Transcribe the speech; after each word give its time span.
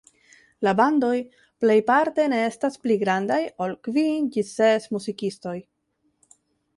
La 0.67 0.71
bandoj 0.77 1.17
plejparte 1.65 2.25
ne 2.33 2.39
estas 2.45 2.79
pli 2.85 2.97
grandaj 3.03 3.37
ol 3.65 3.75
kvin 3.89 4.25
ĝis 4.37 4.49
ses 4.61 4.89
muzikistoj. 4.95 5.55